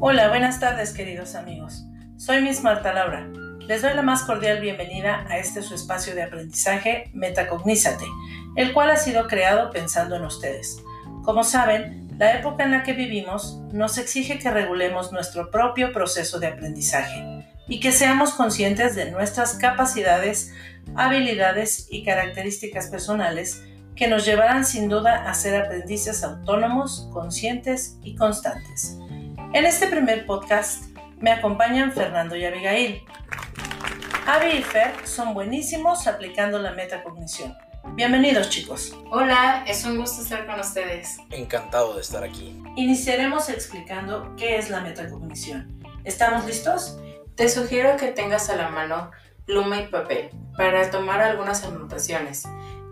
[0.00, 1.84] Hola, buenas tardes queridos amigos.
[2.16, 3.28] Soy Miss Marta Laura.
[3.66, 8.04] Les doy la más cordial bienvenida a este su espacio de aprendizaje Metacognízate,
[8.54, 10.80] el cual ha sido creado pensando en ustedes.
[11.24, 16.38] Como saben, la época en la que vivimos nos exige que regulemos nuestro propio proceso
[16.38, 20.54] de aprendizaje y que seamos conscientes de nuestras capacidades,
[20.94, 23.64] habilidades y características personales
[23.96, 28.96] que nos llevarán sin duda a ser aprendices autónomos, conscientes y constantes.
[29.54, 30.84] En este primer podcast
[31.20, 33.02] me acompañan Fernando y Abigail.
[34.26, 37.56] Avi y Fer son buenísimos aplicando la metacognición.
[37.94, 38.94] Bienvenidos chicos.
[39.10, 41.16] Hola, es un gusto estar con ustedes.
[41.30, 42.62] Encantado de estar aquí.
[42.76, 45.80] Iniciaremos explicando qué es la metacognición.
[46.04, 46.98] ¿Estamos listos?
[47.34, 49.12] Te sugiero que tengas a la mano
[49.46, 50.28] pluma y papel
[50.58, 52.44] para tomar algunas anotaciones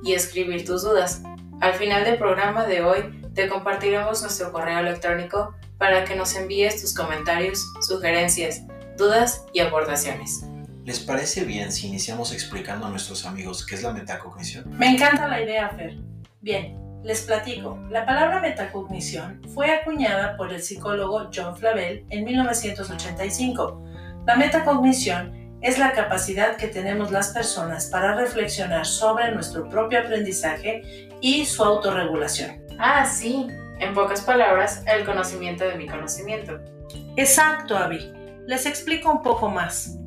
[0.02, 1.22] y escribir tus dudas.
[1.60, 6.80] Al final del programa de hoy te compartiremos nuestro correo electrónico para que nos envíes
[6.80, 8.62] tus comentarios, sugerencias,
[8.96, 10.44] dudas y aportaciones.
[10.84, 14.64] ¿Les parece bien si iniciamos explicando a nuestros amigos qué es la metacognición?
[14.78, 15.96] Me encanta la idea, Fer.
[16.40, 17.78] Bien, les platico.
[17.90, 23.84] La palabra metacognición fue acuñada por el psicólogo John Flavel en 1985.
[24.26, 31.08] La metacognición es la capacidad que tenemos las personas para reflexionar sobre nuestro propio aprendizaje
[31.20, 32.62] y su autorregulación.
[32.78, 33.48] Ah, sí.
[33.78, 36.60] En pocas palabras, el conocimiento de mi conocimiento.
[37.16, 38.12] Exacto, Avi.
[38.46, 39.98] Les explico un poco más.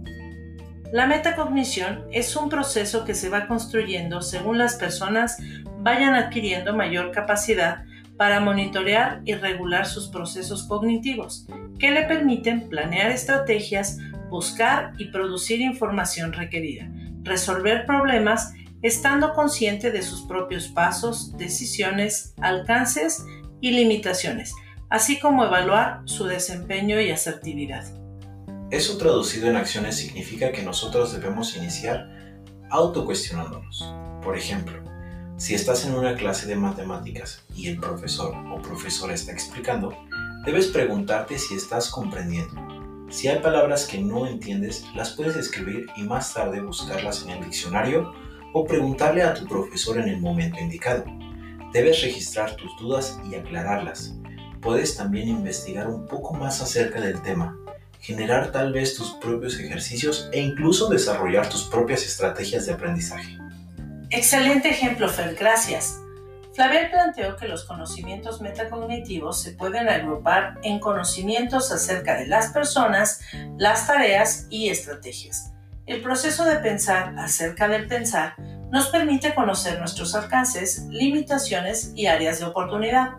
[0.92, 5.38] La metacognición es un proceso que se va construyendo según las personas
[5.81, 7.84] vayan adquiriendo mayor capacidad
[8.17, 11.45] para monitorear y regular sus procesos cognitivos,
[11.78, 13.98] que le permiten planear estrategias,
[14.30, 16.89] buscar y producir información requerida,
[17.23, 23.23] resolver problemas estando consciente de sus propios pasos, decisiones, alcances
[23.62, 24.54] y limitaciones,
[24.90, 27.86] así como evaluar su desempeño y asertividad.
[28.72, 32.08] Eso traducido en acciones significa que nosotros debemos iniciar
[32.70, 33.94] autocuestionándonos.
[34.23, 34.83] Por ejemplo,
[35.38, 39.98] si estás en una clase de matemáticas y el profesor o profesora está explicando,
[40.45, 42.54] debes preguntarte si estás comprendiendo.
[43.10, 47.44] Si hay palabras que no entiendes, las puedes escribir y más tarde buscarlas en el
[47.45, 48.14] diccionario
[48.54, 51.06] o preguntarle a tu profesor en el momento indicado.
[51.72, 54.16] Debes registrar tus dudas y aclararlas.
[54.60, 57.56] Puedes también investigar un poco más acerca del tema,
[58.00, 63.38] generar tal vez tus propios ejercicios e incluso desarrollar tus propias estrategias de aprendizaje.
[64.10, 66.00] Excelente ejemplo, Fer, gracias.
[66.54, 73.22] Flavel planteó que los conocimientos metacognitivos se pueden agrupar en conocimientos acerca de las personas,
[73.58, 75.54] las tareas y estrategias.
[75.86, 78.36] El proceso de pensar acerca del pensar
[78.72, 83.14] nos permite conocer nuestros alcances, limitaciones y áreas de oportunidad.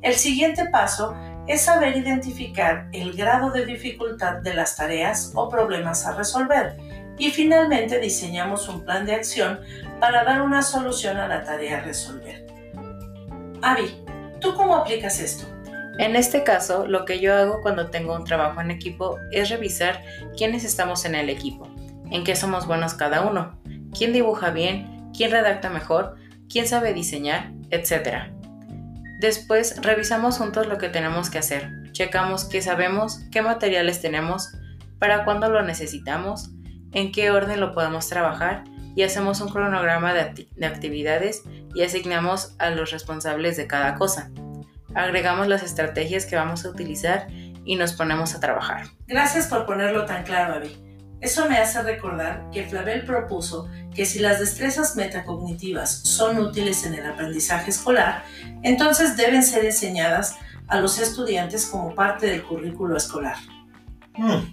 [0.00, 1.14] El siguiente paso
[1.46, 6.76] es saber identificar el grado de dificultad de las tareas o problemas a resolver
[7.18, 9.60] y finalmente diseñamos un plan de acción
[10.00, 12.46] para dar una solución a la tarea a resolver.
[13.62, 14.04] Avi,
[14.40, 15.46] ¿tú cómo aplicas esto?
[15.98, 20.02] En este caso, lo que yo hago cuando tengo un trabajo en equipo es revisar
[20.36, 21.68] quiénes estamos en el equipo,
[22.10, 23.60] en qué somos buenos cada uno,
[23.96, 26.16] quién dibuja bien, quién redacta mejor,
[26.48, 28.32] quién sabe diseñar, etc.
[29.20, 34.52] Después revisamos juntos lo que tenemos que hacer, checamos qué sabemos, qué materiales tenemos,
[34.98, 36.50] para cuándo lo necesitamos,
[36.92, 38.64] en qué orden lo podemos trabajar
[38.94, 41.42] y hacemos un cronograma de, de, actividades
[41.74, 44.30] y asignamos a los responsables de cada cosa.
[44.94, 47.26] Agregamos las estrategias que vamos a utilizar
[47.64, 48.86] y nos ponemos a trabajar.
[49.06, 50.76] Gracias por ponerlo tan claro, Abby.
[51.20, 56.94] Eso me hace recordar que Flavel propuso que si las destrezas metacognitivas son útiles en
[56.94, 58.24] el aprendizaje escolar,
[58.62, 60.36] entonces deben ser enseñadas
[60.68, 63.36] a los estudiantes como parte del currículo escolar.
[64.14, 64.52] Hmm.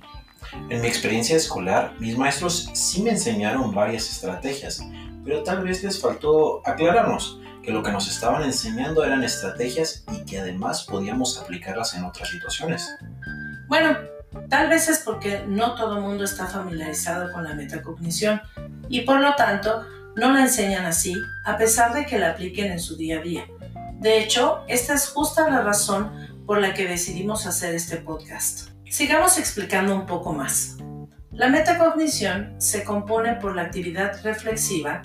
[0.69, 4.83] En mi experiencia escolar, mis maestros sí me enseñaron varias estrategias,
[5.23, 10.25] pero tal vez les faltó aclararnos que lo que nos estaban enseñando eran estrategias y
[10.25, 12.89] que además podíamos aplicarlas en otras situaciones.
[13.67, 13.95] Bueno,
[14.49, 18.41] Tal vez es porque no todo el mundo está familiarizado con la metacognición
[18.89, 21.15] y por lo tanto no la enseñan así,
[21.45, 23.45] a pesar de que la apliquen en su día a día.
[23.99, 26.11] De hecho, esta es justa la razón
[26.45, 28.69] por la que decidimos hacer este podcast.
[28.89, 30.77] Sigamos explicando un poco más.
[31.31, 35.03] La metacognición se compone por la actividad reflexiva,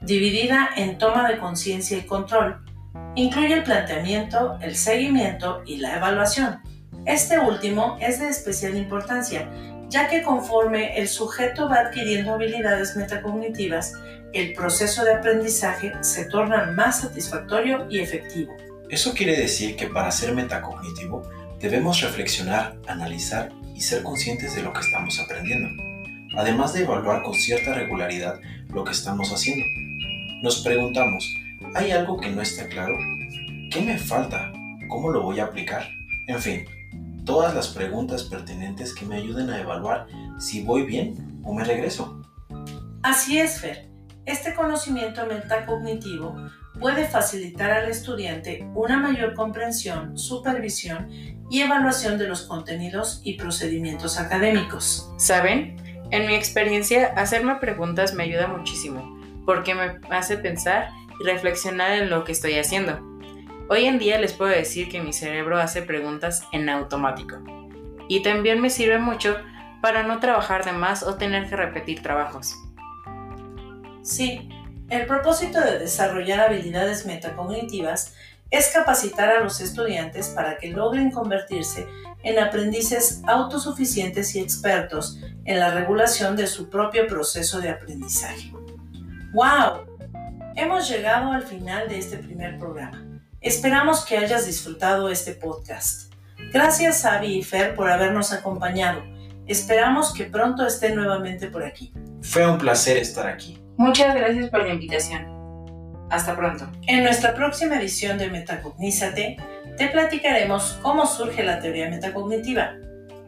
[0.00, 2.64] dividida en toma de conciencia y control.
[3.16, 6.60] Incluye el planteamiento, el seguimiento y la evaluación.
[7.06, 9.50] Este último es de especial importancia,
[9.94, 13.94] ya que conforme el sujeto va adquiriendo habilidades metacognitivas,
[14.32, 18.52] el proceso de aprendizaje se torna más satisfactorio y efectivo.
[18.90, 21.22] Eso quiere decir que para ser metacognitivo
[21.64, 25.82] Debemos reflexionar, analizar y ser conscientes de lo que estamos aprendiendo,
[26.36, 28.38] además de evaluar con cierta regularidad
[28.68, 29.64] lo que estamos haciendo.
[30.42, 31.34] Nos preguntamos,
[31.74, 32.98] ¿hay algo que no está claro?
[33.70, 34.52] ¿Qué me falta?
[34.88, 35.88] ¿Cómo lo voy a aplicar?
[36.26, 36.66] En fin,
[37.24, 40.06] todas las preguntas pertinentes que me ayuden a evaluar
[40.38, 42.22] si voy bien o me regreso.
[43.02, 43.88] Así es, Fer.
[44.26, 46.34] Este conocimiento metacognitivo
[46.80, 51.08] puede facilitar al estudiante una mayor comprensión, supervisión
[51.50, 55.12] y evaluación de los contenidos y procedimientos académicos.
[55.18, 55.76] ¿Saben?
[56.10, 60.88] En mi experiencia, hacerme preguntas me ayuda muchísimo, porque me hace pensar
[61.20, 62.98] y reflexionar en lo que estoy haciendo.
[63.66, 67.42] Hoy en día les puedo decir que mi cerebro hace preguntas en automático.
[68.08, 69.38] Y también me sirve mucho
[69.80, 72.54] para no trabajar de más o tener que repetir trabajos.
[74.02, 74.50] Sí,
[74.90, 78.14] el propósito de desarrollar habilidades metacognitivas
[78.50, 81.86] es capacitar a los estudiantes para que logren convertirse
[82.22, 88.52] en aprendices autosuficientes y expertos en la regulación de su propio proceso de aprendizaje.
[89.32, 89.86] ¡Wow!
[90.54, 93.13] Hemos llegado al final de este primer programa.
[93.44, 96.10] Esperamos que hayas disfrutado este podcast.
[96.50, 99.02] Gracias a Abby y Fer por habernos acompañado.
[99.46, 101.92] Esperamos que pronto estén nuevamente por aquí.
[102.22, 103.62] Fue un placer estar aquí.
[103.76, 105.26] Muchas gracias por la invitación.
[106.10, 106.66] Hasta pronto.
[106.86, 109.36] En nuestra próxima edición de Metacognízate,
[109.76, 112.76] te platicaremos cómo surge la teoría metacognitiva.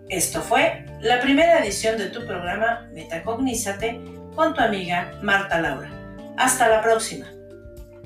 [0.09, 4.01] Esto fue la primera edición de tu programa Metacognízate
[4.35, 5.91] con tu amiga Marta Laura.
[6.39, 7.36] Hasta la próxima.